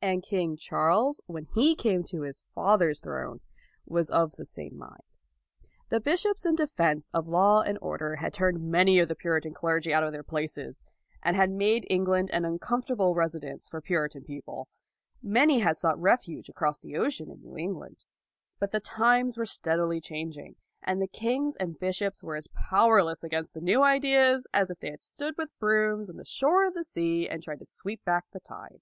[0.00, 3.40] And King Charles, when he came to his father's throne,
[3.84, 5.02] was of the same mind.
[5.88, 9.52] The bish ops in defense of law and order had turned many of the Puritan
[9.54, 10.84] clergy out of their places,
[11.20, 12.58] and had made England an uncom
[12.88, 14.68] LAUD 217 fortable residence for Puritan people.
[15.20, 18.04] Many had sought refuge across the ocean in New England.
[18.60, 23.60] But the times were steadily changing, and kings and bishops were as powerless against the
[23.60, 27.28] new ideas as if they had stood with brooms on the shore of the sea
[27.28, 28.80] and tried to sweep back the tide.